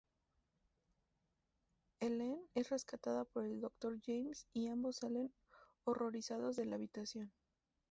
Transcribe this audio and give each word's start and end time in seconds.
Helene 1.99 2.41
es 2.55 2.71
rescatada 2.71 3.23
por 3.25 3.45
el 3.45 3.61
doctor 3.61 3.99
James, 4.03 4.47
y 4.51 4.67
ambos 4.69 4.95
salen 4.95 5.31
horrorizados 5.83 6.55
de 6.55 6.65
la 6.65 6.77
habitación. 6.77 7.31